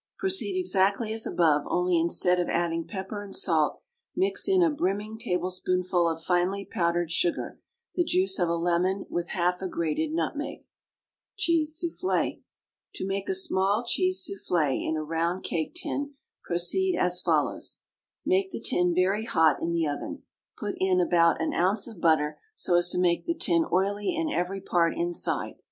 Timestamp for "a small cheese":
13.29-14.21